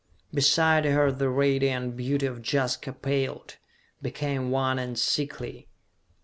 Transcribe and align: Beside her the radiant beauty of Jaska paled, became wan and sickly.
Beside 0.33 0.85
her 0.85 1.11
the 1.11 1.29
radiant 1.29 1.95
beauty 1.95 2.25
of 2.25 2.41
Jaska 2.43 2.91
paled, 2.91 3.57
became 4.01 4.49
wan 4.49 4.79
and 4.79 4.97
sickly. 4.97 5.67